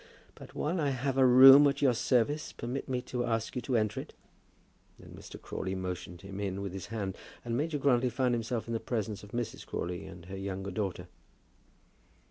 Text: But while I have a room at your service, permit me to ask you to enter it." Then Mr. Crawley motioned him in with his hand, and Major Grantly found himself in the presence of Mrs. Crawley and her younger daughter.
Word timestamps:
But 0.33 0.55
while 0.55 0.81
I 0.81 0.89
have 0.89 1.15
a 1.19 1.27
room 1.27 1.67
at 1.67 1.79
your 1.83 1.93
service, 1.93 2.53
permit 2.53 2.89
me 2.89 3.03
to 3.03 3.23
ask 3.23 3.55
you 3.55 3.61
to 3.61 3.77
enter 3.77 3.99
it." 3.99 4.15
Then 4.97 5.09
Mr. 5.11 5.39
Crawley 5.39 5.75
motioned 5.75 6.21
him 6.21 6.39
in 6.39 6.63
with 6.63 6.73
his 6.73 6.87
hand, 6.87 7.15
and 7.45 7.55
Major 7.55 7.77
Grantly 7.77 8.09
found 8.09 8.33
himself 8.33 8.65
in 8.65 8.73
the 8.73 8.79
presence 8.79 9.21
of 9.21 9.29
Mrs. 9.29 9.63
Crawley 9.63 10.07
and 10.07 10.25
her 10.25 10.37
younger 10.37 10.71
daughter. 10.71 11.07